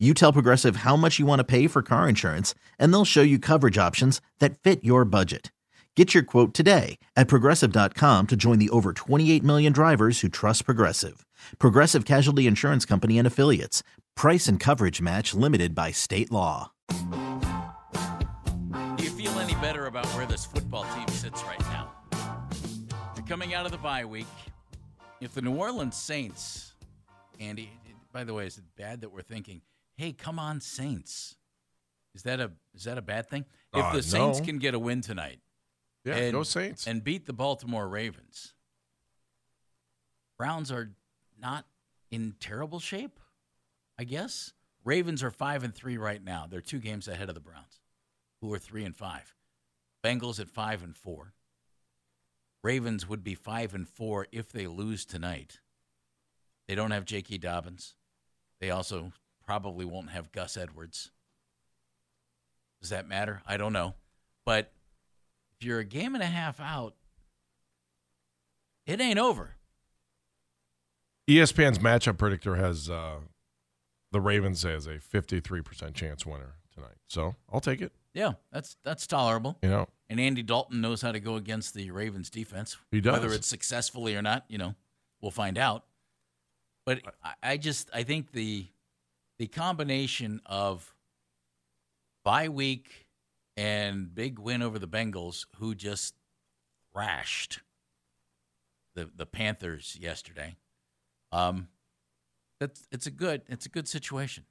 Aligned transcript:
You 0.00 0.12
tell 0.12 0.32
Progressive 0.32 0.76
how 0.76 0.96
much 0.96 1.20
you 1.20 1.26
want 1.26 1.38
to 1.38 1.44
pay 1.44 1.68
for 1.68 1.80
car 1.80 2.08
insurance, 2.08 2.52
and 2.80 2.92
they'll 2.92 3.04
show 3.04 3.22
you 3.22 3.38
coverage 3.38 3.78
options 3.78 4.20
that 4.40 4.58
fit 4.58 4.82
your 4.82 5.04
budget. 5.04 5.52
Get 5.94 6.12
your 6.12 6.24
quote 6.24 6.52
today 6.52 6.98
at 7.14 7.28
progressive.com 7.28 8.26
to 8.26 8.34
join 8.34 8.58
the 8.58 8.70
over 8.70 8.92
28 8.92 9.44
million 9.44 9.72
drivers 9.72 10.18
who 10.20 10.28
trust 10.28 10.64
Progressive. 10.64 11.24
Progressive 11.60 12.04
Casualty 12.04 12.48
Insurance 12.48 12.84
Company 12.84 13.18
and 13.18 13.26
Affiliates. 13.26 13.84
Price 14.16 14.48
and 14.48 14.58
coverage 14.58 15.00
match 15.00 15.32
limited 15.32 15.76
by 15.76 15.92
state 15.92 16.32
law. 16.32 16.72
Do 16.88 16.96
you 19.04 19.10
feel 19.10 19.38
any 19.38 19.54
better 19.54 19.86
about 19.86 20.06
where 20.08 20.26
this 20.26 20.44
football 20.44 20.84
team 20.96 21.06
sits 21.08 21.44
right 21.44 21.60
now? 21.60 21.92
They're 23.14 23.24
coming 23.28 23.54
out 23.54 23.64
of 23.64 23.70
the 23.70 23.78
bye 23.78 24.04
week. 24.04 24.26
If 25.20 25.34
the 25.34 25.42
New 25.42 25.54
Orleans 25.54 25.96
Saints, 25.96 26.74
Andy, 27.38 27.70
by 28.12 28.24
the 28.24 28.34
way, 28.34 28.46
is 28.46 28.58
it 28.58 28.64
bad 28.76 29.02
that 29.02 29.12
we're 29.12 29.22
thinking, 29.22 29.60
hey, 29.96 30.12
come 30.12 30.38
on, 30.38 30.60
Saints? 30.60 31.36
Is 32.14 32.22
that 32.22 32.40
a 32.40 32.52
is 32.74 32.84
that 32.84 32.98
a 32.98 33.02
bad 33.02 33.28
thing? 33.28 33.44
If 33.72 33.84
Uh, 33.84 33.92
the 33.92 34.02
Saints 34.02 34.38
no. 34.40 34.44
can 34.44 34.58
get 34.58 34.74
a 34.74 34.78
win 34.78 35.00
tonight, 35.00 35.40
Yeah, 36.04 36.16
and, 36.16 36.32
go 36.32 36.42
Saints. 36.42 36.86
and 36.86 37.02
beat 37.02 37.26
the 37.26 37.32
Baltimore 37.32 37.88
Ravens, 37.88 38.54
Browns 40.38 40.70
are 40.70 40.94
not 41.38 41.66
in 42.10 42.32
terrible 42.40 42.80
shape, 42.80 43.18
I 43.98 44.04
guess. 44.04 44.52
Ravens 44.84 45.22
are 45.22 45.30
five 45.30 45.64
and 45.64 45.74
three 45.74 45.96
right 45.96 46.22
now. 46.22 46.46
They're 46.46 46.60
two 46.60 46.78
games 46.80 47.08
ahead 47.08 47.28
of 47.28 47.34
the 47.34 47.40
Browns, 47.40 47.80
who 48.40 48.52
are 48.52 48.58
three 48.58 48.84
and 48.84 48.94
five. 48.94 49.34
Bengals 50.04 50.38
at 50.38 50.48
five 50.50 50.82
and 50.82 50.96
four. 50.96 51.32
Ravens 52.62 53.08
would 53.08 53.22
be 53.24 53.34
five 53.34 53.74
and 53.74 53.88
four 53.88 54.26
if 54.32 54.50
they 54.52 54.66
lose 54.66 55.04
tonight. 55.04 55.60
They 56.68 56.74
don't 56.74 56.90
have 56.92 57.04
J.K. 57.04 57.38
Dobbins. 57.38 57.94
They 58.60 58.70
also 58.70 59.12
probably 59.46 59.84
won't 59.84 60.10
have 60.10 60.32
Gus 60.32 60.56
Edwards. 60.56 61.10
Does 62.80 62.90
that 62.90 63.08
matter? 63.08 63.42
I 63.46 63.56
don't 63.56 63.72
know. 63.72 63.94
But 64.44 64.72
if 65.58 65.66
you're 65.66 65.78
a 65.78 65.84
game 65.84 66.14
and 66.14 66.22
a 66.22 66.26
half 66.26 66.60
out, 66.60 66.94
it 68.86 69.00
ain't 69.00 69.18
over. 69.18 69.54
ESPN's 71.28 71.78
matchup 71.78 72.18
predictor 72.18 72.56
has 72.56 72.90
uh, 72.90 73.20
the 74.12 74.20
Ravens 74.20 74.64
as 74.64 74.86
a 74.86 74.96
53% 74.96 75.94
chance 75.94 76.26
winner 76.26 76.56
tonight. 76.74 76.96
So 77.06 77.34
I'll 77.52 77.60
take 77.60 77.80
it. 77.80 77.92
Yeah, 78.12 78.32
that's 78.52 78.76
that's 78.84 79.06
tolerable. 79.06 79.58
You 79.62 79.70
know, 79.70 79.88
And 80.08 80.20
Andy 80.20 80.42
Dalton 80.42 80.80
knows 80.80 81.02
how 81.02 81.10
to 81.10 81.18
go 81.18 81.34
against 81.36 81.74
the 81.74 81.90
Ravens 81.90 82.30
defense. 82.30 82.76
He 82.90 83.00
does. 83.00 83.12
Whether 83.14 83.34
it's 83.34 83.48
successfully 83.48 84.14
or 84.14 84.22
not, 84.22 84.44
you 84.48 84.58
know, 84.58 84.74
we'll 85.20 85.32
find 85.32 85.58
out. 85.58 85.84
But 86.86 87.00
I, 87.24 87.34
I 87.42 87.56
just 87.56 87.90
I 87.92 88.02
think 88.04 88.30
the 88.32 88.66
the 89.38 89.46
combination 89.46 90.40
of 90.46 90.94
bye 92.24 92.48
week 92.48 93.06
and 93.56 94.14
big 94.14 94.38
win 94.38 94.62
over 94.62 94.78
the 94.78 94.88
Bengals, 94.88 95.46
who 95.56 95.74
just 95.74 96.14
thrashed 96.92 97.60
the 98.94 99.10
the 99.14 99.26
Panthers 99.26 99.96
yesterday. 100.00 100.56
Um, 101.32 101.68
that's 102.60 102.86
it's 102.92 103.06
a 103.06 103.10
good 103.10 103.42
it's 103.48 103.66
a 103.66 103.68
good 103.68 103.88
situation. 103.88 104.44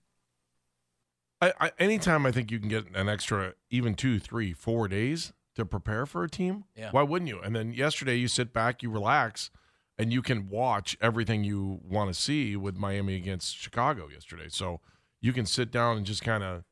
I, 1.41 1.53
I, 1.59 1.71
anytime 1.77 2.25
I 2.25 2.31
think 2.31 2.51
you 2.51 2.59
can 2.59 2.69
get 2.69 2.85
an 2.95 3.09
extra 3.09 3.53
even 3.69 3.95
two, 3.95 4.17
three, 4.19 4.53
four 4.53 4.87
days 4.87 5.33
to 5.55 5.65
prepare 5.65 6.05
for 6.05 6.23
a 6.23 6.29
team, 6.29 6.63
Yeah. 6.75 6.89
why 6.91 7.03
wouldn't 7.03 7.27
you? 7.27 7.39
And 7.41 7.53
then 7.53 7.73
yesterday 7.73 8.15
you 8.15 8.29
sit 8.29 8.53
back, 8.53 8.81
you 8.81 8.89
relax, 8.89 9.51
and 9.97 10.11
you 10.11 10.21
can 10.21 10.49
watch 10.49 10.97
everything 11.01 11.43
you 11.43 11.79
want 11.87 12.13
to 12.13 12.19
see 12.19 12.55
with 12.55 12.77
Miami 12.77 13.15
against 13.15 13.55
Chicago 13.55 14.07
yesterday. 14.11 14.47
So 14.49 14.81
you 15.21 15.33
can 15.33 15.45
sit 15.45 15.71
down 15.71 15.97
and 15.97 16.05
just 16.05 16.23
kind 16.23 16.43
of 16.43 16.63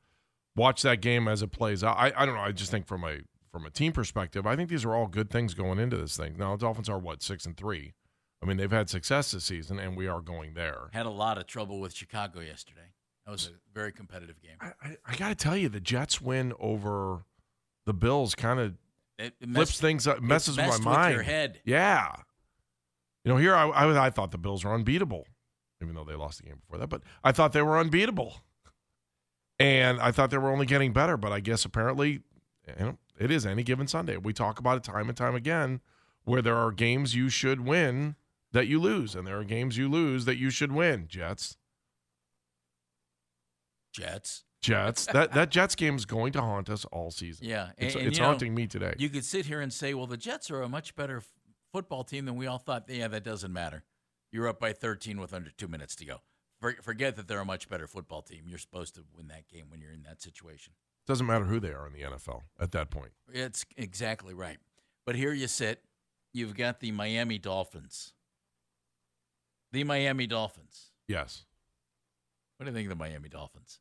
watch 0.56 0.82
that 0.82 1.02
game 1.02 1.28
as 1.28 1.42
it 1.42 1.52
plays 1.52 1.84
out. 1.84 1.98
I, 1.98 2.12
I 2.16 2.26
don't 2.26 2.36
know. 2.36 2.42
I 2.42 2.52
just 2.52 2.72
think 2.72 2.88
from 2.88 3.04
a 3.04 3.20
from 3.52 3.66
a 3.66 3.70
team 3.70 3.92
perspective, 3.92 4.48
I 4.48 4.56
think 4.56 4.70
these 4.70 4.86
are 4.86 4.96
all 4.96 5.08
good 5.08 5.30
things 5.30 5.54
going 5.54 5.78
into 5.78 5.98
this 5.98 6.16
thing. 6.16 6.36
Now 6.38 6.56
the 6.56 6.62
Dolphins 6.62 6.90
are 6.90 7.00
what 7.00 7.22
six 7.22 7.46
and 7.46 7.56
three. 7.56 7.94
I 8.42 8.46
mean 8.46 8.58
they've 8.58 8.72
had 8.72 8.90
success 8.90 9.32
this 9.32 9.44
season, 9.46 9.80
and 9.80 9.96
we 9.96 10.08
are 10.08 10.22
going 10.22 10.54
there. 10.54 10.90
Had 10.94 11.06
a 11.06 11.12
lot 11.12 11.38
of 11.38 11.48
trouble 11.48 11.80
with 11.80 11.94
Chicago 11.94 12.40
yesterday. 12.40 12.92
That 13.26 13.32
was 13.32 13.48
a 13.48 13.52
very 13.74 13.92
competitive 13.92 14.42
game. 14.42 14.58
I, 14.60 14.72
I, 14.84 14.98
I 15.06 15.16
got 15.16 15.30
to 15.30 15.36
tell 15.36 15.56
you, 15.56 15.70
the 15.70 15.80
Jets 15.80 16.20
win 16.20 16.54
over 16.60 17.24
the 17.86 17.94
Bills 17.94 18.34
kind 18.34 18.60
of 18.60 18.74
flips 19.54 19.80
things 19.80 20.08
up, 20.08 20.22
messes 20.22 20.58
with 20.58 20.84
my 20.84 20.98
mind. 20.98 21.14
your 21.14 21.24
head. 21.24 21.62
Yeah. 21.64 22.16
You 23.24 23.32
know, 23.32 23.38
here 23.38 23.56
I, 23.56 23.68
I 23.70 24.08
I 24.08 24.10
thought 24.10 24.32
the 24.32 24.38
Bills 24.38 24.64
were 24.64 24.74
unbeatable, 24.74 25.28
even 25.82 25.94
though 25.96 26.04
they 26.04 26.16
lost 26.16 26.40
the 26.40 26.46
game 26.46 26.58
before 26.60 26.78
that. 26.80 26.88
But 26.88 27.04
I 27.24 27.32
thought 27.32 27.54
they 27.54 27.62
were 27.62 27.78
unbeatable, 27.78 28.42
and 29.60 30.00
I 30.00 30.12
thought 30.12 30.32
they 30.32 30.38
were 30.38 30.52
only 30.52 30.66
getting 30.66 30.92
better. 30.94 31.18
But 31.18 31.32
I 31.32 31.40
guess 31.40 31.64
apparently, 31.66 32.22
you 32.68 32.76
know, 32.86 32.98
it 33.20 33.30
is 33.32 33.46
any 33.46 33.64
given 33.64 33.88
Sunday. 33.88 34.18
We 34.18 34.34
talk 34.34 34.60
about 34.60 34.78
it 34.78 34.84
time 34.84 35.08
and 35.08 35.16
time 35.18 35.36
again, 35.36 35.82
where 36.24 36.42
there 36.42 36.56
are 36.58 36.72
games 36.72 37.14
you 37.16 37.30
should 37.30 37.62
win 37.66 38.16
that 38.54 38.68
you 38.68 38.80
lose, 38.80 39.14
and 39.16 39.26
there 39.28 39.40
are 39.40 39.44
games 39.44 39.78
you 39.78 39.88
lose 39.88 40.26
that 40.26 40.38
you 40.38 40.50
should 40.50 40.72
win. 40.72 41.06
Jets, 41.08 41.58
Jets. 43.94 44.44
Jets. 44.62 45.08
that 45.08 45.34
that 45.34 45.50
Jets 45.50 45.74
game 45.76 45.96
is 45.96 46.06
going 46.06 46.32
to 46.34 46.42
haunt 46.42 46.70
us 46.70 46.86
all 46.86 47.10
season. 47.10 47.48
Yeah, 47.48 47.70
and- 47.78 47.88
it's, 47.88 47.96
and, 47.96 48.06
it's 48.08 48.18
you 48.18 48.22
know, 48.24 48.30
haunting 48.30 48.54
me 48.54 48.68
today. 48.68 48.94
You 48.98 49.10
could 49.10 49.26
sit 49.26 49.46
here 49.48 49.60
and 49.60 49.74
say, 49.74 49.94
"Well, 49.96 50.06
the 50.08 50.18
Jets 50.18 50.52
are 50.52 50.62
a 50.62 50.70
much 50.70 50.96
better 50.96 51.22
football 51.72 52.04
team 52.04 52.26
than 52.26 52.36
we 52.36 52.48
all 52.48 52.58
thought." 52.58 52.86
Yeah, 52.88 53.08
that 53.08 53.24
doesn't 53.24 53.54
matter. 53.54 53.84
You're 54.32 54.48
up 54.48 54.60
by 54.60 54.74
13 54.74 55.20
with 55.20 55.34
under 55.34 55.50
two 55.52 55.68
minutes 55.68 55.96
to 55.98 56.06
go. 56.06 56.22
For, 56.60 56.74
forget 56.82 57.16
that 57.16 57.28
they're 57.28 57.40
a 57.40 57.46
much 57.46 57.68
better 57.70 57.88
football 57.88 58.22
team. 58.22 58.44
You're 58.48 58.60
supposed 58.60 58.96
to 58.96 59.04
win 59.16 59.28
that 59.28 59.48
game 59.48 59.66
when 59.70 59.82
you're 59.82 59.92
in 59.92 60.04
that 60.04 60.22
situation. 60.22 60.74
Doesn't 61.08 61.26
matter 61.26 61.46
who 61.46 61.60
they 61.60 61.72
are 61.72 61.88
in 61.88 61.94
the 61.94 62.02
NFL 62.02 62.42
at 62.60 62.72
that 62.72 62.92
point. 62.92 63.12
It's 63.34 63.66
exactly 63.76 64.34
right. 64.34 64.58
But 65.06 65.16
here 65.16 65.34
you 65.34 65.48
sit. 65.48 65.82
You've 66.34 66.56
got 66.56 66.80
the 66.80 66.92
Miami 66.92 67.40
Dolphins. 67.40 68.14
The 69.72 69.84
Miami 69.84 70.28
Dolphins. 70.28 70.92
Yes. 71.08 71.46
What 72.58 72.66
do 72.66 72.72
you 72.72 72.76
think 72.76 72.92
of 72.92 72.98
the 72.98 73.04
Miami 73.04 73.28
Dolphins? 73.28 73.80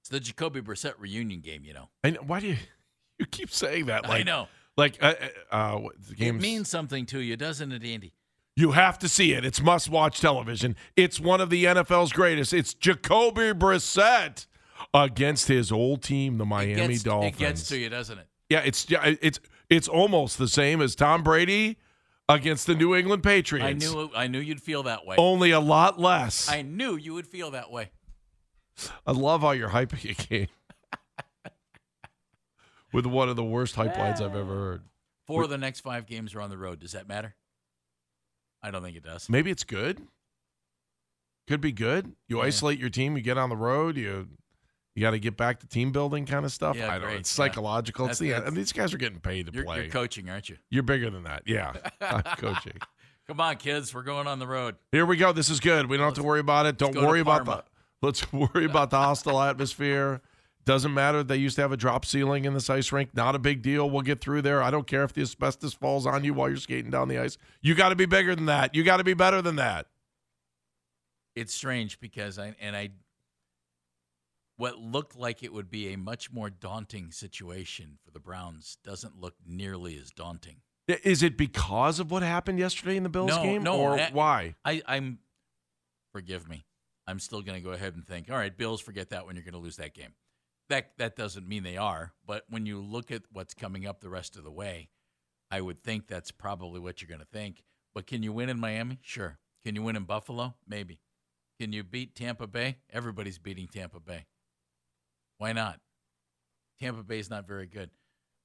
It's 0.00 0.10
the 0.10 0.20
Jacoby 0.20 0.60
Brissett 0.60 0.94
reunion 0.98 1.40
game, 1.40 1.64
you 1.64 1.74
know. 1.74 1.88
And 2.04 2.16
why 2.26 2.40
do 2.40 2.46
you 2.46 2.56
you 3.18 3.26
keep 3.26 3.50
saying 3.50 3.86
that? 3.86 4.04
Like, 4.04 4.20
I 4.20 4.22
know. 4.22 4.48
Like 4.78 4.96
uh, 5.02 5.14
uh, 5.50 5.54
uh, 5.54 5.88
the 6.08 6.28
It 6.28 6.32
means 6.34 6.70
something 6.70 7.04
to 7.06 7.18
you, 7.18 7.36
doesn't 7.36 7.72
it, 7.72 7.84
Andy? 7.84 8.14
you 8.54 8.72
have 8.72 8.98
to 8.98 9.08
see 9.08 9.34
it. 9.34 9.44
It's 9.44 9.60
must-watch 9.60 10.20
television. 10.20 10.74
It's 10.96 11.20
one 11.20 11.40
of 11.40 11.48
the 11.48 11.64
NFL's 11.64 12.12
greatest. 12.12 12.52
It's 12.52 12.74
Jacoby 12.74 13.52
Brissett 13.52 14.46
against 14.92 15.46
his 15.46 15.70
old 15.70 16.02
team, 16.02 16.38
the 16.38 16.44
Miami 16.44 16.72
it 16.72 16.88
gets, 16.88 17.02
Dolphins. 17.04 17.34
It 17.34 17.38
gets 17.38 17.68
to 17.68 17.78
you, 17.78 17.88
doesn't 17.88 18.18
it? 18.18 18.26
Yeah, 18.50 18.60
it's 18.64 18.90
yeah, 18.90 19.14
it's 19.20 19.38
it's 19.68 19.86
almost 19.86 20.38
the 20.38 20.48
same 20.48 20.80
as 20.80 20.94
Tom 20.96 21.22
Brady 21.22 21.76
against 22.28 22.66
the 22.66 22.74
New 22.74 22.96
England 22.96 23.22
Patriots. 23.22 23.66
I 23.66 23.72
knew 23.74 24.10
I 24.14 24.26
knew 24.26 24.40
you'd 24.40 24.62
feel 24.62 24.84
that 24.84 25.06
way. 25.06 25.16
only 25.18 25.50
a 25.50 25.60
lot 25.60 26.00
less. 26.00 26.48
I 26.48 26.62
knew 26.62 26.96
you 26.96 27.14
would 27.14 27.26
feel 27.26 27.50
that 27.52 27.70
way. 27.70 27.90
I 29.06 29.12
love 29.12 29.42
how 29.42 29.50
you're 29.50 29.70
hyping 29.70 30.10
a 30.10 30.14
game 30.28 30.48
with 32.92 33.06
one 33.06 33.28
of 33.28 33.36
the 33.36 33.44
worst 33.44 33.74
hype 33.76 33.96
lines 33.96 34.20
I've 34.20 34.34
ever 34.36 34.54
heard. 34.54 34.82
Four 35.26 35.42
of 35.44 35.50
the 35.50 35.58
next 35.58 35.80
five 35.80 36.06
games 36.06 36.34
are 36.34 36.40
on 36.40 36.50
the 36.50 36.58
road. 36.58 36.78
Does 36.80 36.92
that 36.92 37.06
matter? 37.08 37.34
I 38.62 38.70
don't 38.70 38.82
think 38.82 38.96
it 38.96 39.04
does. 39.04 39.28
Maybe 39.28 39.50
it's 39.50 39.64
good. 39.64 40.00
Could 41.46 41.60
be 41.60 41.72
good. 41.72 42.12
You 42.28 42.38
Yeah. 42.38 42.44
isolate 42.44 42.78
your 42.78 42.90
team. 42.90 43.16
You 43.16 43.22
get 43.22 43.38
on 43.38 43.48
the 43.48 43.56
road. 43.56 43.96
You 43.96 44.28
you 44.94 45.02
got 45.02 45.12
to 45.12 45.20
get 45.20 45.36
back 45.36 45.60
to 45.60 45.66
team 45.68 45.92
building 45.92 46.26
kind 46.26 46.44
of 46.44 46.50
stuff. 46.50 46.76
Yeah, 46.76 46.86
I 46.88 46.92
don't. 46.94 47.02
know. 47.02 47.06
great. 47.06 47.20
It's 47.20 47.32
Yeah. 47.32 47.44
psychological. 47.44 48.06
That's- 48.06 48.16
it's 48.16 48.18
the 48.20 48.30
that's- 48.30 48.48
and 48.48 48.56
these 48.56 48.72
guys 48.72 48.92
are 48.92 48.98
getting 48.98 49.20
paid 49.20 49.46
to 49.46 49.52
You're, 49.52 49.64
play. 49.64 49.82
you're 49.82 49.90
coaching, 49.92 50.28
aren't 50.28 50.48
you? 50.48 50.56
You're 50.70 50.82
bigger 50.82 51.08
than 51.08 51.22
that. 51.22 51.44
Yeah, 51.46 51.72
I'm 52.00 52.22
coaching. 52.36 52.78
Come 53.28 53.40
on, 53.40 53.58
kids. 53.58 53.94
We're 53.94 54.02
going 54.02 54.26
on 54.26 54.40
the 54.40 54.48
road. 54.48 54.74
Here 54.90 55.06
we 55.06 55.16
go. 55.16 55.32
This 55.32 55.50
is 55.50 55.60
good. 55.60 55.86
We 55.88 55.98
don't 55.98 56.06
have 56.06 56.14
to 56.14 56.24
worry 56.24 56.40
about 56.40 56.66
it. 56.66 56.78
Don't 56.78 56.96
worry 56.96 57.20
about 57.20 57.44
the. 57.44 57.64
Let's 58.02 58.32
worry 58.32 58.64
about 58.64 58.90
the 58.90 58.96
hostile 58.98 59.40
atmosphere. 59.40 60.20
Doesn't 60.68 60.92
matter. 60.92 61.22
They 61.22 61.38
used 61.38 61.56
to 61.56 61.62
have 61.62 61.72
a 61.72 61.78
drop 61.78 62.04
ceiling 62.04 62.44
in 62.44 62.52
this 62.52 62.68
ice 62.68 62.92
rink. 62.92 63.14
Not 63.14 63.34
a 63.34 63.38
big 63.38 63.62
deal. 63.62 63.88
We'll 63.88 64.02
get 64.02 64.20
through 64.20 64.42
there. 64.42 64.62
I 64.62 64.70
don't 64.70 64.86
care 64.86 65.02
if 65.02 65.14
the 65.14 65.22
asbestos 65.22 65.72
falls 65.72 66.04
on 66.04 66.24
you 66.24 66.34
while 66.34 66.50
you're 66.50 66.58
skating 66.58 66.90
down 66.90 67.08
the 67.08 67.16
ice. 67.16 67.38
You 67.62 67.74
got 67.74 67.88
to 67.88 67.96
be 67.96 68.04
bigger 68.04 68.34
than 68.34 68.44
that. 68.44 68.74
You 68.74 68.84
got 68.84 68.98
to 68.98 69.04
be 69.04 69.14
better 69.14 69.40
than 69.40 69.56
that. 69.56 69.86
It's 71.34 71.54
strange 71.54 71.98
because 72.00 72.38
I 72.38 72.54
and 72.60 72.76
I 72.76 72.90
what 74.58 74.76
looked 74.76 75.16
like 75.16 75.42
it 75.42 75.54
would 75.54 75.70
be 75.70 75.90
a 75.94 75.96
much 75.96 76.30
more 76.30 76.50
daunting 76.50 77.12
situation 77.12 77.96
for 78.04 78.10
the 78.10 78.20
Browns 78.20 78.76
doesn't 78.84 79.18
look 79.18 79.36
nearly 79.46 79.96
as 79.96 80.10
daunting. 80.10 80.56
Is 80.86 81.22
it 81.22 81.38
because 81.38 81.98
of 81.98 82.10
what 82.10 82.22
happened 82.22 82.58
yesterday 82.58 82.98
in 82.98 83.04
the 83.04 83.08
Bills 83.08 83.30
No, 83.30 83.42
game, 83.42 83.62
no, 83.62 83.78
or 83.80 83.98
I- 83.98 84.10
why? 84.12 84.54
I, 84.66 84.82
I'm, 84.86 85.20
forgive 86.12 86.46
me, 86.46 86.66
I'm 87.06 87.20
still 87.20 87.40
going 87.40 87.56
to 87.58 87.64
go 87.64 87.72
ahead 87.72 87.94
and 87.94 88.06
think, 88.06 88.30
all 88.30 88.36
right, 88.36 88.54
Bills, 88.54 88.82
forget 88.82 89.08
that 89.08 89.24
when 89.24 89.34
you're 89.34 89.44
going 89.44 89.54
to 89.54 89.60
lose 89.60 89.76
that 89.76 89.94
game. 89.94 90.12
That 90.68 90.98
that 90.98 91.16
doesn't 91.16 91.48
mean 91.48 91.62
they 91.62 91.76
are, 91.76 92.12
but 92.26 92.44
when 92.48 92.66
you 92.66 92.80
look 92.80 93.10
at 93.10 93.22
what's 93.32 93.54
coming 93.54 93.86
up 93.86 94.00
the 94.00 94.10
rest 94.10 94.36
of 94.36 94.44
the 94.44 94.50
way, 94.50 94.90
I 95.50 95.60
would 95.60 95.82
think 95.82 96.06
that's 96.06 96.30
probably 96.30 96.78
what 96.78 97.00
you're 97.00 97.08
going 97.08 97.20
to 97.20 97.38
think. 97.38 97.62
But 97.94 98.06
can 98.06 98.22
you 98.22 98.32
win 98.32 98.50
in 98.50 98.60
Miami? 98.60 98.98
Sure. 99.02 99.38
Can 99.64 99.74
you 99.74 99.82
win 99.82 99.96
in 99.96 100.04
Buffalo? 100.04 100.54
Maybe. 100.66 101.00
Can 101.58 101.72
you 101.72 101.82
beat 101.82 102.14
Tampa 102.14 102.46
Bay? 102.46 102.76
Everybody's 102.92 103.38
beating 103.38 103.66
Tampa 103.66 103.98
Bay. 103.98 104.26
Why 105.38 105.52
not? 105.52 105.80
Tampa 106.80 107.02
Bay 107.02 107.18
is 107.18 107.30
not 107.30 107.46
very 107.46 107.66
good. 107.66 107.90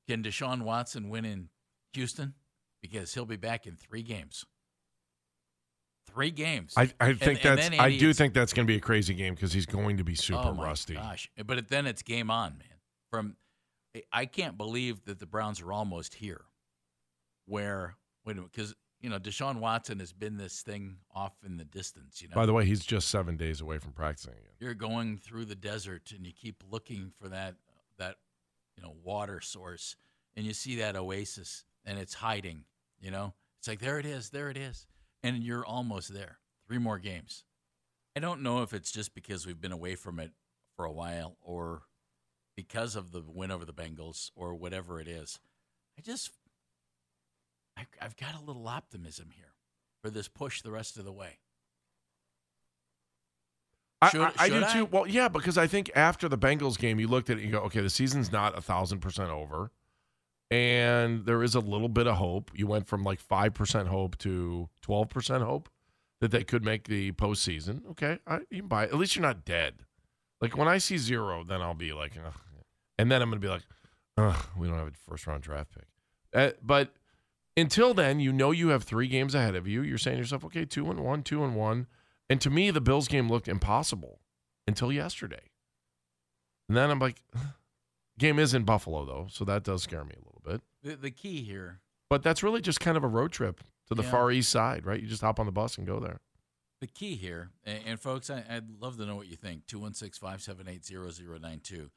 Can 0.07 0.23
Deshaun 0.23 0.63
Watson 0.63 1.09
win 1.09 1.25
in 1.25 1.49
Houston? 1.93 2.33
Because 2.81 3.13
he'll 3.13 3.25
be 3.25 3.35
back 3.35 3.67
in 3.67 3.75
three 3.75 4.01
games. 4.01 4.45
Three 6.07 6.31
games. 6.31 6.73
I, 6.77 6.91
I 6.99 7.13
think 7.13 7.43
and 7.43 7.57
that's 7.57 7.69
then, 7.69 7.79
I 7.79 7.97
do 7.97 8.13
think 8.13 8.33
that's 8.33 8.53
going 8.53 8.67
to 8.67 8.71
be 8.71 8.77
a 8.77 8.81
crazy 8.81 9.13
game 9.13 9.33
because 9.33 9.51
he's 9.53 9.65
going 9.65 9.97
to 9.97 10.03
be 10.03 10.13
oh 10.13 10.15
super 10.15 10.49
oh 10.49 10.53
rusty. 10.53 10.93
Gosh, 10.93 11.29
but 11.45 11.67
then 11.69 11.87
it's 11.87 12.01
game 12.03 12.29
on, 12.29 12.57
man. 12.57 12.77
From 13.09 13.35
I 14.11 14.25
can't 14.25 14.57
believe 14.57 15.03
that 15.05 15.19
the 15.19 15.25
Browns 15.25 15.61
are 15.61 15.71
almost 15.71 16.15
here. 16.15 16.41
Where 17.45 17.95
wait 18.25 18.33
a 18.33 18.35
minute, 18.35 18.51
because 18.51 18.75
you 19.01 19.09
know 19.09 19.19
Deshaun 19.19 19.59
Watson 19.59 19.99
has 19.99 20.13
been 20.13 20.37
this 20.37 20.61
thing 20.61 20.97
off 21.13 21.33
in 21.45 21.57
the 21.57 21.65
distance. 21.65 22.21
You 22.21 22.29
know, 22.29 22.35
By 22.35 22.45
the 22.45 22.53
way, 22.53 22.65
he's 22.65 22.85
just 22.85 23.09
seven 23.09 23.35
days 23.35 23.59
away 23.61 23.79
from 23.79 23.91
practicing 23.91 24.33
again. 24.33 24.53
you're 24.59 24.73
going 24.73 25.17
through 25.17 25.45
the 25.45 25.55
desert 25.55 26.11
and 26.15 26.25
you 26.25 26.31
keep 26.31 26.63
looking 26.69 27.11
for 27.19 27.27
that 27.29 27.55
that 27.97 28.15
you 28.77 28.83
know 28.83 28.93
water 29.03 29.41
source 29.41 29.95
and 30.35 30.45
you 30.45 30.53
see 30.53 30.77
that 30.77 30.95
oasis 30.95 31.63
and 31.85 31.99
it's 31.99 32.13
hiding 32.13 32.63
you 32.99 33.11
know 33.11 33.33
it's 33.59 33.67
like 33.67 33.79
there 33.79 33.99
it 33.99 34.05
is 34.05 34.29
there 34.29 34.49
it 34.49 34.57
is 34.57 34.87
and 35.23 35.43
you're 35.43 35.65
almost 35.65 36.13
there. 36.13 36.37
Three 36.67 36.77
more 36.77 36.99
games. 36.99 37.43
I 38.15 38.19
don't 38.19 38.41
know 38.41 38.61
if 38.61 38.73
it's 38.73 38.91
just 38.91 39.15
because 39.15 39.45
we've 39.47 39.59
been 39.61 39.71
away 39.71 39.95
from 39.95 40.19
it 40.19 40.31
for 40.75 40.85
a 40.85 40.91
while 40.91 41.37
or 41.41 41.83
because 42.55 42.95
of 42.95 43.11
the 43.11 43.23
win 43.25 43.49
over 43.51 43.65
the 43.65 43.73
bengals 43.73 44.29
or 44.35 44.53
whatever 44.53 44.99
it 44.99 45.07
is. 45.07 45.39
I 45.97 46.01
just 46.01 46.31
I, 47.77 47.85
i've 48.01 48.15
got 48.15 48.35
a 48.39 48.43
little 48.45 48.67
optimism 48.67 49.29
here 49.35 49.53
for 50.03 50.09
this 50.11 50.27
push 50.27 50.61
the 50.61 50.71
rest 50.71 50.97
of 50.97 51.05
the 51.05 51.11
way. 51.11 51.39
I, 54.01 54.09
Should- 54.09 54.21
I, 54.21 54.31
I 54.37 54.49
do 54.49 54.53
should 54.55 54.63
I? 54.63 54.73
too. 54.73 54.85
Well, 54.85 55.07
yeah, 55.07 55.27
because 55.29 55.57
I 55.57 55.65
think 55.67 55.89
after 55.95 56.27
the 56.27 56.37
Bengals 56.37 56.77
game, 56.77 56.99
you 56.99 57.07
looked 57.07 57.29
at 57.29 57.37
it 57.37 57.43
and 57.43 57.45
you 57.49 57.57
go, 57.57 57.63
okay, 57.65 57.79
the 57.81 57.89
season's 57.89 58.31
not 58.31 58.57
a 58.57 58.61
thousand 58.61 58.99
percent 58.99 59.29
over, 59.29 59.71
and 60.53 61.25
there 61.25 61.41
is 61.41 61.55
a 61.55 61.59
little 61.59 61.89
bit 61.89 62.05
of 62.05 62.17
hope. 62.17 62.51
You 62.53 62.67
went 62.67 62.85
from 62.85 63.03
like 63.03 63.19
five 63.19 63.55
percent 63.55 63.87
hope 63.87 64.19
to 64.19 64.69
twelve 64.83 65.09
percent 65.09 65.43
hope 65.43 65.67
that 66.21 66.29
they 66.29 66.43
could 66.43 66.63
make 66.63 66.87
the 66.87 67.11
postseason. 67.13 67.89
Okay, 67.89 68.19
I, 68.27 68.41
you 68.51 68.59
can 68.59 68.67
buy. 68.67 68.83
It. 68.83 68.91
At 68.91 68.99
least 68.99 69.15
you're 69.15 69.23
not 69.23 69.45
dead. 69.45 69.81
Like 70.41 70.55
when 70.55 70.67
I 70.67 70.77
see 70.77 70.97
zero, 70.97 71.43
then 71.43 71.63
I'll 71.63 71.73
be 71.73 71.91
like, 71.91 72.13
Ugh. 72.23 72.33
and 72.99 73.11
then 73.11 73.23
I'm 73.23 73.29
gonna 73.29 73.39
be 73.39 73.47
like, 73.47 73.63
we 74.55 74.67
don't 74.67 74.77
have 74.77 74.89
a 74.89 75.09
first 75.09 75.25
round 75.25 75.41
draft 75.41 75.71
pick. 75.73 75.87
Uh, 76.35 76.51
but 76.61 76.93
until 77.57 77.95
then, 77.95 78.19
you 78.19 78.31
know 78.31 78.51
you 78.51 78.67
have 78.69 78.83
three 78.83 79.07
games 79.07 79.33
ahead 79.33 79.55
of 79.55 79.67
you. 79.67 79.81
You're 79.81 79.97
saying 79.97 80.17
to 80.17 80.21
yourself, 80.21 80.45
okay, 80.45 80.65
two 80.65 80.91
and 80.91 80.99
one, 80.99 81.23
two 81.23 81.43
and 81.43 81.55
one. 81.55 81.87
And 82.29 82.39
to 82.41 82.51
me, 82.51 82.69
the 82.69 82.81
Bills 82.81 83.07
game 83.07 83.27
looked 83.27 83.47
impossible 83.47 84.19
until 84.67 84.91
yesterday. 84.91 85.49
And 86.69 86.77
then 86.77 86.91
I'm 86.91 86.99
like, 86.99 87.23
game 88.19 88.37
is 88.37 88.53
in 88.53 88.65
Buffalo 88.65 89.03
though, 89.03 89.27
so 89.31 89.43
that 89.45 89.63
does 89.63 89.81
scare 89.81 90.03
me 90.03 90.13
a 90.15 90.19
little. 90.19 90.32
The, 90.83 90.95
the 90.95 91.11
key 91.11 91.41
here 91.43 91.79
But 92.09 92.21
that's 92.23 92.43
really 92.43 92.61
just 92.61 92.79
kind 92.79 92.97
of 92.97 93.03
a 93.03 93.07
road 93.07 93.31
trip 93.31 93.61
to 93.87 93.95
the 93.95 94.03
Yeah. 94.03 94.11
far 94.11 94.31
east 94.31 94.49
side, 94.51 94.85
right? 94.85 95.01
You 95.01 95.07
just 95.07 95.21
hop 95.21 95.39
on 95.39 95.45
the 95.45 95.51
bus 95.51 95.77
and 95.77 95.87
go 95.87 95.99
there. 95.99 96.19
the 96.81 96.87
key 96.87 97.15
here, 97.15 97.49
and, 97.63 97.79
and 97.85 97.99
folks, 97.99 98.29
I, 98.29 98.43
I'd 98.49 98.69
love 98.81 98.97
to 98.97 99.05
know 99.05 99.15
what 99.15 99.27
you 99.27 99.37
think. 99.37 99.67
216 99.67 100.19
578 100.19 100.83
0092. 100.85 101.89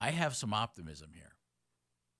I 0.00 0.10
have 0.10 0.34
some 0.34 0.52
optimism 0.52 1.10
here. 1.14 1.32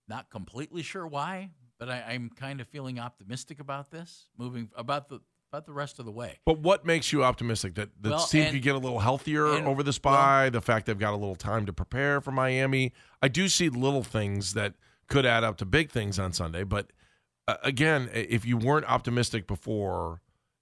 Not 0.09 0.31
completely 0.31 0.83
sure 0.83 1.07
why, 1.07 1.51
but 1.79 1.91
I, 1.91 2.05
I'm 2.11 2.31
kind 2.31 2.61
of 2.61 2.69
feeling 2.69 2.99
optimistic 3.01 3.59
about 3.59 3.91
this, 3.91 4.29
moving 4.39 4.71
about 4.77 5.09
the 5.09 5.21
about 5.53 5.67
the 5.67 5.73
rest 5.73 5.99
of 6.01 6.05
the 6.05 6.13
way. 6.13 6.39
But 6.45 6.59
what 6.61 6.85
makes 6.85 7.13
you 7.13 7.23
optimistic 7.25 7.75
that 7.77 7.91
the 8.01 8.11
Well, 8.11 8.27
team 8.27 8.51
could 8.53 8.63
get 8.63 8.75
a 8.75 8.79
little 8.79 8.99
healthier 9.01 9.47
and- 9.55 9.67
over 9.67 9.83
this 9.83 9.99
bye? 9.99 10.51
the 10.51 10.61
fact 10.61 10.87
they've 10.87 10.99
got 10.99 11.13
a 11.15 11.17
little 11.17 11.37
time 11.37 11.67
to 11.67 11.73
prepare 11.73 12.21
for 12.21 12.31
Miami. 12.33 12.93
I 13.23 13.29
do 13.29 13.49
see 13.49 13.69
little 13.69 14.03
things 14.03 14.55
that 14.55 14.75
could 15.09 15.27
add 15.27 15.45
up 15.45 15.57
to 15.59 15.65
big 15.65 15.91
things 15.91 16.19
on 16.19 16.33
Sunday. 16.33 16.65
But 16.65 16.93
uh, 17.49 17.57
again, 17.63 18.11
if 18.13 18.45
you 18.45 18.57
weren't 18.57 18.87
optimistic 18.87 19.47
before, 19.47 20.21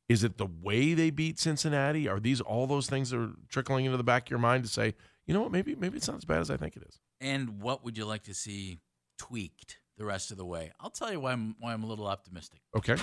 is 0.08 0.22
it 0.22 0.36
the 0.36 0.46
way 0.46 0.94
they 0.94 1.10
beat 1.10 1.38
Cincinnati? 1.38 2.08
Are 2.08 2.20
these 2.20 2.40
all 2.40 2.66
those 2.66 2.88
things 2.88 3.10
that 3.10 3.18
are 3.18 3.32
trickling 3.48 3.86
into 3.86 3.96
the 3.96 4.04
back 4.04 4.26
of 4.26 4.30
your 4.30 4.38
mind 4.38 4.64
to 4.64 4.70
say, 4.70 4.94
you 5.26 5.32
know 5.32 5.40
what, 5.40 5.52
maybe 5.52 5.74
maybe 5.74 5.96
it's 5.96 6.08
not 6.08 6.18
as 6.18 6.24
bad 6.24 6.40
as 6.40 6.50
I 6.50 6.56
think 6.56 6.76
it 6.76 6.82
is? 6.86 7.00
And 7.20 7.60
what 7.60 7.84
would 7.84 7.96
you 7.96 8.04
like 8.04 8.24
to 8.24 8.34
see 8.34 8.80
tweaked 9.18 9.78
the 9.96 10.04
rest 10.04 10.30
of 10.30 10.36
the 10.36 10.44
way? 10.44 10.72
I'll 10.80 10.90
tell 10.90 11.10
you 11.10 11.20
why 11.20 11.32
I'm 11.32 11.56
why 11.58 11.72
I'm 11.72 11.82
a 11.82 11.86
little 11.86 12.06
optimistic. 12.06 12.60
Okay. 12.76 12.96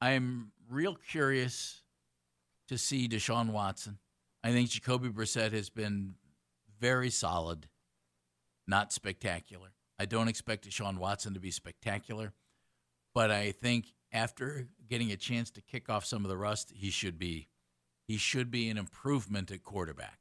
I'm 0.00 0.52
real 0.68 0.94
curious 0.94 1.82
to 2.68 2.76
see 2.76 3.08
Deshaun 3.08 3.50
Watson. 3.50 3.98
I 4.44 4.52
think 4.52 4.68
Jacoby 4.68 5.08
Brissett 5.08 5.52
has 5.52 5.70
been 5.70 6.14
very 6.78 7.08
solid, 7.08 7.68
not 8.66 8.92
spectacular. 8.92 9.70
I 9.98 10.06
don't 10.06 10.28
expect 10.28 10.68
Deshaun 10.68 10.98
Watson 10.98 11.34
to 11.34 11.40
be 11.40 11.50
spectacular, 11.50 12.32
but 13.14 13.30
I 13.30 13.52
think 13.52 13.94
after 14.12 14.68
getting 14.88 15.10
a 15.10 15.16
chance 15.16 15.50
to 15.52 15.60
kick 15.60 15.88
off 15.88 16.04
some 16.04 16.24
of 16.24 16.28
the 16.28 16.36
rust, 16.36 16.72
he 16.74 16.90
should 16.90 17.18
be 17.18 17.48
he 18.06 18.16
should 18.16 18.50
be 18.50 18.68
an 18.70 18.78
improvement 18.78 19.50
at 19.50 19.64
quarterback. 19.64 20.18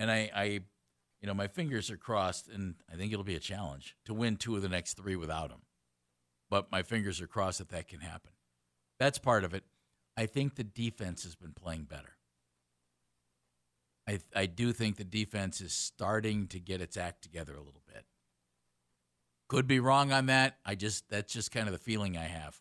And 0.00 0.10
I, 0.10 0.30
I 0.34 0.44
you 1.20 1.28
know, 1.28 1.34
my 1.34 1.46
fingers 1.46 1.90
are 1.90 1.96
crossed, 1.96 2.48
and 2.48 2.76
I 2.92 2.96
think 2.96 3.12
it'll 3.12 3.24
be 3.24 3.36
a 3.36 3.40
challenge 3.40 3.96
to 4.06 4.14
win 4.14 4.36
two 4.36 4.56
of 4.56 4.62
the 4.62 4.68
next 4.68 4.94
three 4.94 5.16
without 5.16 5.50
him. 5.50 5.62
But 6.50 6.72
my 6.72 6.82
fingers 6.82 7.20
are 7.20 7.26
crossed 7.26 7.58
that 7.58 7.68
that 7.68 7.88
can 7.88 8.00
happen. 8.00 8.32
That's 8.98 9.18
part 9.18 9.44
of 9.44 9.54
it. 9.54 9.64
I 10.16 10.26
think 10.26 10.54
the 10.56 10.64
defense 10.64 11.22
has 11.24 11.34
been 11.34 11.52
playing 11.52 11.84
better. 11.84 12.16
I 14.08 14.18
I 14.34 14.46
do 14.46 14.72
think 14.72 14.96
the 14.96 15.04
defense 15.04 15.60
is 15.60 15.72
starting 15.72 16.48
to 16.48 16.58
get 16.58 16.80
its 16.80 16.96
act 16.96 17.22
together 17.22 17.54
a 17.54 17.62
little 17.62 17.82
bit. 17.86 18.04
Could 19.52 19.66
be 19.66 19.80
wrong 19.80 20.12
on 20.12 20.26
that. 20.26 20.56
I 20.64 20.74
just 20.74 21.10
that's 21.10 21.30
just 21.30 21.52
kind 21.52 21.68
of 21.68 21.72
the 21.72 21.78
feeling 21.78 22.16
I 22.16 22.24
have. 22.24 22.58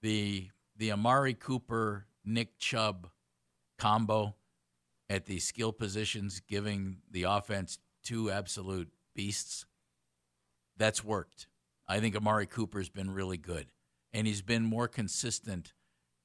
The 0.00 0.48
the 0.74 0.90
Amari 0.90 1.34
Cooper 1.34 2.06
Nick 2.24 2.56
Chubb 2.58 3.10
combo 3.78 4.34
at 5.10 5.26
the 5.26 5.38
skill 5.38 5.70
positions 5.70 6.40
giving 6.48 7.02
the 7.10 7.24
offense 7.24 7.78
two 8.02 8.30
absolute 8.30 8.88
beasts. 9.14 9.66
That's 10.78 11.04
worked. 11.04 11.46
I 11.86 12.00
think 12.00 12.16
Amari 12.16 12.46
Cooper's 12.46 12.88
been 12.88 13.10
really 13.10 13.36
good 13.36 13.66
and 14.14 14.26
he's 14.26 14.40
been 14.40 14.62
more 14.62 14.88
consistent. 14.88 15.74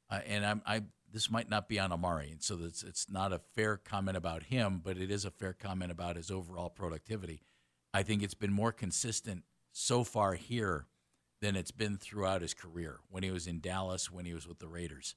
Uh, 0.10 0.22
and 0.26 0.46
I'm, 0.46 0.62
I 0.66 0.84
this 1.12 1.30
might 1.30 1.50
not 1.50 1.68
be 1.68 1.78
on 1.78 1.92
Amari, 1.92 2.32
and 2.32 2.42
so 2.42 2.58
it's 2.64 2.84
it's 2.84 3.12
not 3.12 3.34
a 3.34 3.42
fair 3.54 3.76
comment 3.76 4.16
about 4.16 4.44
him, 4.44 4.80
but 4.82 4.98
it 4.98 5.12
is 5.12 5.26
a 5.26 5.32
fair 5.32 5.52
comment 5.52 5.92
about 5.92 6.16
his 6.16 6.32
overall 6.32 6.70
productivity. 6.70 7.42
I 7.94 8.04
think 8.04 8.24
it's 8.24 8.34
been 8.34 8.54
more 8.54 8.72
consistent 8.72 9.44
so 9.80 10.04
far 10.04 10.34
here 10.34 10.88
than 11.42 11.56
it's 11.56 11.72
been 11.72 11.98
throughout 11.98 12.42
his 12.42 12.54
career. 12.54 13.00
When 13.10 13.24
he 13.24 13.32
was 13.32 13.48
in 13.48 13.60
Dallas, 13.60 14.12
when 14.12 14.26
he 14.26 14.34
was 14.34 14.48
with 14.48 14.60
the 14.60 14.68
Raiders, 14.68 15.16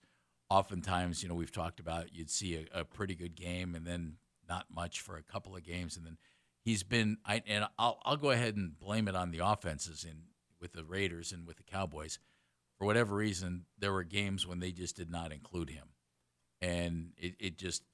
oftentimes 0.49 1.23
you 1.23 1.29
know 1.29 1.35
we've 1.35 1.53
talked 1.53 1.81
about 1.81 2.15
you'd 2.15 2.31
see 2.31 2.57
a, 2.57 2.81
a 2.81 2.85
pretty 2.85 3.15
good 3.15 3.35
game 3.35 3.75
and 3.75 3.87
then 3.87 4.17
not 4.49 4.67
much 4.73 5.01
for 5.01 5.17
a 5.17 5.23
couple 5.23 5.57
of 5.57 5.65
games, 5.65 5.97
and 5.97 6.07
then 6.07 6.19
he's 6.65 6.83
been. 6.83 7.19
I 7.25 7.43
and 7.47 7.67
I'll 7.79 7.99
I'll 8.05 8.17
go 8.17 8.31
ahead 8.31 8.57
and 8.57 8.79
blame 8.79 9.09
it 9.09 9.17
on 9.17 9.31
the 9.31 9.39
offenses 9.39 10.05
in 10.05 10.25
with 10.61 10.73
the 10.73 10.85
Raiders 10.85 11.33
and 11.33 11.47
with 11.47 11.57
the 11.57 11.65
Cowboys 11.65 12.19
for 12.83 12.87
whatever 12.87 13.15
reason, 13.15 13.67
there 13.79 13.93
were 13.93 14.03
games 14.03 14.45
when 14.45 14.59
they 14.59 14.73
just 14.73 14.97
did 14.97 15.09
not 15.09 15.31
include 15.31 15.71
him, 15.71 15.87
and 16.61 17.13
it, 17.17 17.37
it 17.39 17.57
just, 17.57 17.85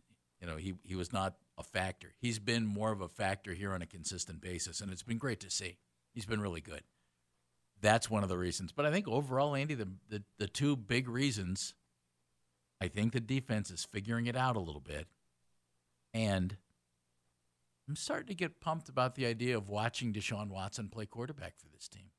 you 0.40 0.46
know, 0.46 0.56
he 0.56 0.72
he 0.82 0.94
was 0.94 1.12
not 1.12 1.34
a 1.58 1.62
factor. 1.62 2.14
He's 2.18 2.38
been 2.38 2.64
more 2.64 2.90
of 2.90 3.02
a 3.02 3.08
factor 3.08 3.52
here 3.52 3.72
on 3.72 3.82
a 3.82 3.86
consistent 3.86 4.40
basis, 4.40 4.80
and 4.80 4.90
it's 4.90 5.02
been 5.02 5.18
great 5.18 5.40
to 5.40 5.50
see. 5.50 5.76
He's 6.18 6.26
been 6.26 6.40
really 6.40 6.60
good. 6.60 6.82
That's 7.80 8.10
one 8.10 8.24
of 8.24 8.28
the 8.28 8.36
reasons. 8.36 8.72
But 8.72 8.84
I 8.84 8.90
think 8.90 9.06
overall, 9.06 9.54
Andy, 9.54 9.74
the 9.74 9.86
the, 10.08 10.24
the 10.36 10.48
two 10.48 10.74
big 10.74 11.08
reasons, 11.08 11.74
I 12.80 12.88
think 12.88 13.12
the 13.12 13.20
defense 13.20 13.70
is 13.70 13.84
figuring 13.84 14.26
it 14.26 14.34
out 14.34 14.56
a 14.56 14.58
little 14.58 14.80
bit, 14.80 15.06
and 16.12 16.56
I'm 17.88 17.94
starting 17.94 18.26
to 18.26 18.34
get 18.34 18.58
pumped 18.60 18.88
about 18.88 19.14
the 19.14 19.26
idea 19.26 19.56
of 19.56 19.68
watching 19.68 20.12
Deshaun 20.12 20.48
Watson 20.48 20.88
play 20.88 21.06
quarterback 21.06 21.54
for 21.56 21.68
this 21.72 21.86
team. 21.86 22.10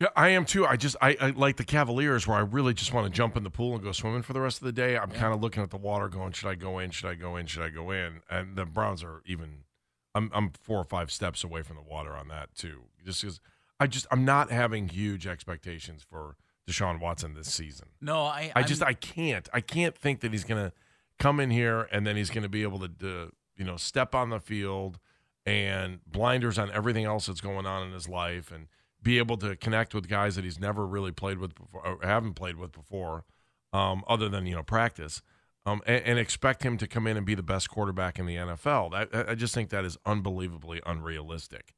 Yeah, 0.00 0.08
I 0.16 0.30
am 0.30 0.46
too. 0.46 0.64
I 0.64 0.76
just 0.76 0.96
I, 1.02 1.14
I 1.20 1.30
like 1.32 1.58
the 1.58 1.64
Cavaliers 1.64 2.26
where 2.26 2.38
I 2.38 2.40
really 2.40 2.72
just 2.72 2.94
want 2.94 3.06
to 3.06 3.12
jump 3.14 3.36
in 3.36 3.42
the 3.44 3.50
pool 3.50 3.74
and 3.74 3.82
go 3.84 3.92
swimming 3.92 4.22
for 4.22 4.32
the 4.32 4.40
rest 4.40 4.62
of 4.62 4.64
the 4.64 4.72
day. 4.72 4.96
I'm 4.96 5.10
Yeah. 5.10 5.18
kind 5.18 5.34
of 5.34 5.42
looking 5.42 5.62
at 5.62 5.68
the 5.68 5.76
water, 5.76 6.08
going, 6.08 6.32
should 6.32 6.48
I 6.48 6.54
go 6.54 6.78
in? 6.78 6.92
Should 6.92 7.10
I 7.10 7.14
go 7.14 7.36
in? 7.36 7.44
Should 7.44 7.62
I 7.62 7.68
go 7.68 7.90
in? 7.90 8.22
And 8.30 8.56
the 8.56 8.64
Browns 8.64 9.04
are 9.04 9.20
even 9.26 9.64
I'm 10.14 10.30
I'm 10.34 10.50
four 10.62 10.78
or 10.78 10.84
five 10.84 11.10
steps 11.10 11.42
away 11.44 11.62
from 11.62 11.76
the 11.76 11.82
water 11.82 12.14
on 12.16 12.28
that 12.28 12.54
too. 12.54 12.82
Just 13.04 13.20
because 13.22 13.40
I 13.80 13.86
just 13.86 14.06
I'm 14.10 14.24
not 14.24 14.50
having 14.50 14.88
huge 14.88 15.26
expectations 15.26 16.02
for 16.02 16.36
Deshaun 16.68 17.00
Watson 17.00 17.34
this 17.34 17.52
season. 17.52 17.88
No, 18.00 18.22
I. 18.22 18.52
I 18.54 18.60
I'm- 18.60 18.68
just 18.68 18.82
I 18.82 18.94
can't 18.94 19.48
I 19.52 19.60
can't 19.60 19.96
think 19.96 20.20
that 20.20 20.32
he's 20.32 20.44
gonna 20.44 20.72
come 21.18 21.40
in 21.40 21.50
here 21.50 21.88
and 21.92 22.06
then 22.06 22.16
he's 22.16 22.30
gonna 22.30 22.48
be 22.48 22.62
able 22.62 22.78
to 22.80 22.88
do, 22.88 23.32
you 23.56 23.64
know 23.64 23.76
step 23.76 24.14
on 24.14 24.30
the 24.30 24.40
field 24.40 24.98
and 25.46 26.00
blinders 26.06 26.58
on 26.58 26.70
everything 26.70 27.04
else 27.04 27.26
that's 27.26 27.40
going 27.40 27.66
on 27.66 27.86
in 27.86 27.92
his 27.92 28.08
life 28.08 28.50
and 28.50 28.66
be 29.02 29.18
able 29.18 29.36
to 29.36 29.54
connect 29.56 29.94
with 29.94 30.08
guys 30.08 30.34
that 30.36 30.44
he's 30.44 30.58
never 30.58 30.86
really 30.86 31.12
played 31.12 31.36
with 31.38 31.54
before 31.54 31.86
or 31.86 31.98
haven't 32.02 32.32
played 32.34 32.56
with 32.56 32.72
before, 32.72 33.24
um, 33.72 34.02
other 34.08 34.28
than 34.30 34.46
you 34.46 34.54
know 34.54 34.62
practice. 34.62 35.20
Um, 35.66 35.80
and, 35.86 36.04
and 36.04 36.18
expect 36.18 36.62
him 36.62 36.76
to 36.76 36.86
come 36.86 37.06
in 37.06 37.16
and 37.16 37.24
be 37.24 37.34
the 37.34 37.42
best 37.42 37.70
quarterback 37.70 38.18
in 38.18 38.26
the 38.26 38.36
NFL. 38.36 38.92
That, 38.92 39.30
I 39.30 39.34
just 39.34 39.54
think 39.54 39.70
that 39.70 39.86
is 39.86 39.96
unbelievably 40.04 40.82
unrealistic. 40.84 41.72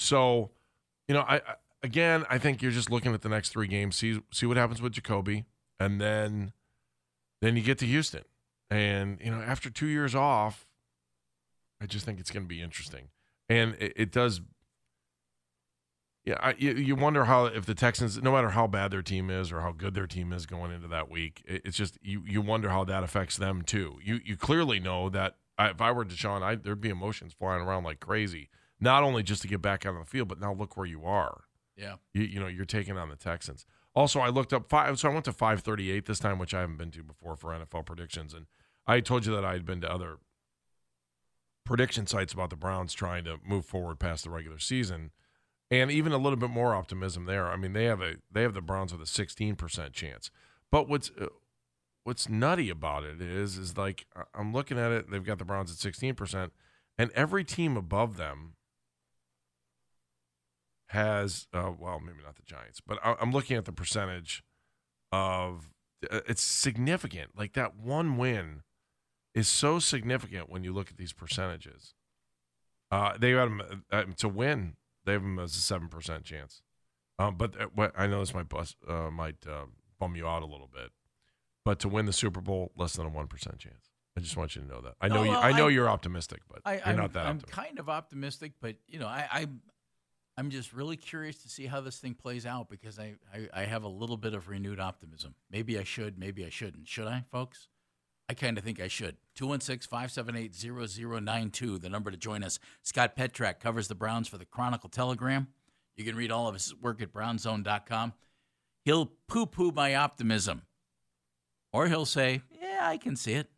So, 0.00 0.50
you 1.06 1.14
know, 1.14 1.20
I, 1.20 1.40
again, 1.82 2.24
I 2.28 2.38
think 2.38 2.62
you're 2.62 2.72
just 2.72 2.90
looking 2.90 3.14
at 3.14 3.22
the 3.22 3.28
next 3.28 3.50
three 3.50 3.68
games, 3.68 3.96
see 3.96 4.20
see 4.32 4.46
what 4.46 4.56
happens 4.56 4.82
with 4.82 4.92
Jacoby, 4.92 5.44
and 5.78 6.00
then 6.00 6.52
then 7.40 7.56
you 7.56 7.62
get 7.62 7.78
to 7.78 7.86
Houston, 7.86 8.24
and 8.70 9.18
you 9.22 9.30
know, 9.30 9.40
after 9.40 9.70
two 9.70 9.86
years 9.86 10.14
off, 10.14 10.66
I 11.80 11.86
just 11.86 12.04
think 12.04 12.20
it's 12.20 12.30
going 12.30 12.44
to 12.44 12.48
be 12.48 12.60
interesting, 12.60 13.08
and 13.48 13.74
it, 13.78 13.92
it 13.96 14.12
does. 14.12 14.40
Yeah, 16.28 16.36
I, 16.40 16.54
you, 16.58 16.72
you 16.72 16.94
wonder 16.94 17.24
how 17.24 17.46
if 17.46 17.64
the 17.64 17.74
Texans, 17.74 18.20
no 18.20 18.32
matter 18.32 18.50
how 18.50 18.66
bad 18.66 18.90
their 18.90 19.00
team 19.00 19.30
is 19.30 19.50
or 19.50 19.62
how 19.62 19.72
good 19.72 19.94
their 19.94 20.06
team 20.06 20.30
is 20.34 20.44
going 20.44 20.70
into 20.70 20.86
that 20.88 21.10
week, 21.10 21.42
it, 21.46 21.62
it's 21.64 21.76
just 21.78 21.96
you 22.02 22.22
you 22.26 22.42
wonder 22.42 22.68
how 22.68 22.84
that 22.84 23.02
affects 23.02 23.38
them 23.38 23.62
too. 23.62 23.98
You 24.04 24.20
you 24.22 24.36
clearly 24.36 24.78
know 24.78 25.08
that 25.08 25.36
I, 25.56 25.70
if 25.70 25.80
I 25.80 25.90
were 25.90 26.04
Deshaun, 26.04 26.42
I, 26.42 26.56
there'd 26.56 26.82
be 26.82 26.90
emotions 26.90 27.32
flying 27.32 27.62
around 27.62 27.84
like 27.84 28.00
crazy. 28.00 28.50
Not 28.78 29.04
only 29.04 29.22
just 29.22 29.40
to 29.40 29.48
get 29.48 29.62
back 29.62 29.86
out 29.86 29.94
on 29.94 30.00
the 30.00 30.06
field, 30.06 30.28
but 30.28 30.38
now 30.38 30.52
look 30.52 30.76
where 30.76 30.84
you 30.84 31.02
are. 31.06 31.44
Yeah. 31.78 31.94
You, 32.12 32.24
you 32.24 32.40
know, 32.40 32.46
you're 32.46 32.66
taking 32.66 32.98
on 32.98 33.08
the 33.08 33.16
Texans. 33.16 33.64
Also, 33.94 34.20
I 34.20 34.28
looked 34.28 34.52
up 34.52 34.68
five, 34.68 34.98
so 34.98 35.08
I 35.08 35.12
went 35.12 35.24
to 35.24 35.32
538 35.32 36.04
this 36.04 36.18
time, 36.18 36.38
which 36.38 36.52
I 36.52 36.60
haven't 36.60 36.76
been 36.76 36.90
to 36.90 37.02
before 37.02 37.36
for 37.36 37.52
NFL 37.52 37.86
predictions. 37.86 38.34
And 38.34 38.44
I 38.86 39.00
told 39.00 39.24
you 39.24 39.34
that 39.34 39.46
I 39.46 39.54
had 39.54 39.64
been 39.64 39.80
to 39.80 39.90
other 39.90 40.18
prediction 41.64 42.06
sites 42.06 42.34
about 42.34 42.50
the 42.50 42.56
Browns 42.56 42.92
trying 42.92 43.24
to 43.24 43.38
move 43.42 43.64
forward 43.64 43.98
past 43.98 44.24
the 44.24 44.30
regular 44.30 44.58
season, 44.58 45.10
and 45.70 45.90
even 45.90 46.12
a 46.12 46.18
little 46.18 46.38
bit 46.38 46.50
more 46.50 46.74
optimism 46.74 47.26
there. 47.26 47.48
I 47.48 47.56
mean, 47.56 47.72
they 47.72 47.84
have 47.84 48.00
a 48.00 48.16
they 48.30 48.42
have 48.42 48.54
the 48.54 48.62
Browns 48.62 48.92
with 48.92 49.02
a 49.02 49.04
16% 49.04 49.92
chance. 49.92 50.30
But 50.70 50.88
what's 50.88 51.10
uh, 51.20 51.26
what's 52.04 52.28
nutty 52.28 52.70
about 52.70 53.04
it 53.04 53.20
is 53.20 53.56
is 53.58 53.76
like 53.76 54.06
I- 54.16 54.24
I'm 54.34 54.52
looking 54.52 54.78
at 54.78 54.92
it, 54.92 55.10
they've 55.10 55.24
got 55.24 55.38
the 55.38 55.44
Browns 55.44 55.70
at 55.70 55.92
16%, 55.92 56.50
and 56.96 57.10
every 57.12 57.44
team 57.44 57.76
above 57.76 58.16
them 58.16 58.54
has 60.88 61.46
uh, 61.52 61.70
well 61.78 62.00
maybe 62.00 62.18
not 62.24 62.36
the 62.36 62.42
giants 62.42 62.80
but 62.80 62.98
I, 63.04 63.14
i'm 63.20 63.30
looking 63.30 63.56
at 63.56 63.66
the 63.66 63.72
percentage 63.72 64.42
of 65.12 65.70
uh, 66.10 66.20
it's 66.26 66.42
significant 66.42 67.32
like 67.36 67.52
that 67.54 67.76
one 67.76 68.16
win 68.16 68.62
is 69.34 69.48
so 69.48 69.78
significant 69.78 70.48
when 70.48 70.64
you 70.64 70.72
look 70.72 70.90
at 70.90 70.96
these 70.96 71.12
percentages 71.12 71.94
uh, 72.90 73.18
they 73.18 73.32
got 73.32 73.44
them 73.44 73.84
uh, 73.92 74.04
to 74.16 74.28
win 74.30 74.76
they 75.08 75.14
have 75.14 75.22
them 75.22 75.38
as 75.38 75.54
a 75.56 75.74
7% 75.74 76.22
chance 76.24 76.62
um, 77.18 77.34
but 77.36 77.60
uh, 77.60 77.66
what 77.74 77.92
i 77.96 78.06
know 78.06 78.20
this 78.20 78.34
might 78.34 78.48
bust, 78.48 78.76
uh, 78.86 79.10
might 79.10 79.36
uh, 79.46 79.64
bum 79.98 80.14
you 80.14 80.26
out 80.26 80.42
a 80.42 80.46
little 80.46 80.70
bit 80.72 80.90
but 81.64 81.78
to 81.80 81.88
win 81.88 82.06
the 82.06 82.12
super 82.12 82.40
bowl 82.40 82.70
less 82.76 82.92
than 82.94 83.06
a 83.06 83.10
1% 83.10 83.58
chance 83.58 83.90
i 84.16 84.20
just 84.20 84.36
want 84.36 84.54
you 84.54 84.62
to 84.62 84.68
know 84.68 84.80
that 84.80 84.94
i 85.00 85.08
know 85.08 85.16
No, 85.16 85.24
you. 85.24 85.32
I 85.32 85.52
know 85.52 85.66
I, 85.66 85.70
you're 85.70 85.88
optimistic 85.88 86.40
but 86.48 86.60
I, 86.64 86.74
you're 86.74 86.82
I'm, 86.86 86.96
not 86.96 87.12
that 87.14 87.26
I'm 87.26 87.36
optimistic 87.36 87.56
kind 87.64 87.78
of 87.78 87.88
optimistic, 87.88 88.52
but 88.60 88.76
you 88.86 88.98
know, 88.98 89.06
I, 89.06 89.26
I 89.30 89.46
I'm 90.36 90.50
just 90.50 90.72
really 90.72 90.96
curious 90.96 91.42
to 91.42 91.48
see 91.48 91.66
how 91.66 91.80
this 91.80 91.98
thing 91.98 92.14
plays 92.14 92.46
out 92.46 92.68
because 92.70 92.96
I, 93.00 93.14
I, 93.34 93.62
I 93.62 93.64
have 93.64 93.82
a 93.82 93.88
little 93.88 94.16
bit 94.16 94.34
of 94.34 94.48
renewed 94.48 94.78
optimism. 94.78 95.34
Maybe 95.50 95.76
I 95.76 95.82
should, 95.82 96.16
maybe 96.16 96.44
I 96.46 96.48
shouldn't. 96.48 96.86
Should 96.86 97.08
I, 97.08 97.24
folks? 97.32 97.66
I 98.28 98.34
kind 98.34 98.58
of 98.58 98.64
think 98.64 98.80
I 98.80 98.88
should. 98.88 99.16
216 99.36 99.88
578 99.88 100.54
0092, 100.54 101.78
the 101.78 101.88
number 101.88 102.10
to 102.10 102.16
join 102.16 102.44
us. 102.44 102.58
Scott 102.82 103.16
Petrak 103.16 103.58
covers 103.58 103.88
the 103.88 103.94
Browns 103.94 104.28
for 104.28 104.36
the 104.36 104.44
Chronicle 104.44 104.90
Telegram. 104.90 105.48
You 105.96 106.04
can 106.04 106.14
read 106.16 106.30
all 106.30 106.46
of 106.46 106.54
his 106.54 106.74
work 106.76 107.00
at 107.00 107.12
brownszone.com. 107.12 108.12
He'll 108.84 109.12
poo 109.28 109.46
poo 109.46 109.72
my 109.72 109.94
optimism, 109.94 110.62
or 111.72 111.88
he'll 111.88 112.04
say, 112.06 112.42
Yeah, 112.50 112.80
I 112.82 112.98
can 112.98 113.16
see 113.16 113.32
it. 113.32 113.50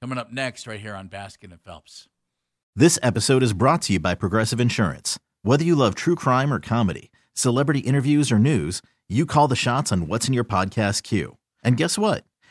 Coming 0.00 0.18
up 0.18 0.32
next, 0.32 0.66
right 0.66 0.80
here 0.80 0.94
on 0.94 1.08
Baskin 1.08 1.52
and 1.52 1.60
Phelps. 1.60 2.08
This 2.74 2.98
episode 3.02 3.42
is 3.42 3.54
brought 3.54 3.82
to 3.82 3.94
you 3.94 4.00
by 4.00 4.14
Progressive 4.14 4.60
Insurance. 4.60 5.18
Whether 5.42 5.64
you 5.64 5.74
love 5.76 5.94
true 5.94 6.16
crime 6.16 6.52
or 6.52 6.60
comedy, 6.60 7.10
celebrity 7.32 7.80
interviews 7.80 8.30
or 8.30 8.38
news, 8.38 8.82
you 9.08 9.24
call 9.24 9.48
the 9.48 9.56
shots 9.56 9.92
on 9.92 10.08
what's 10.08 10.26
in 10.28 10.34
your 10.34 10.44
podcast 10.44 11.02
queue. 11.02 11.38
And 11.62 11.76
guess 11.76 11.96
what? 11.96 12.24